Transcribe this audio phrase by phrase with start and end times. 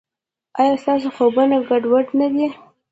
[0.59, 2.47] ایا ستاسو خوبونه ګډوډ نه دي؟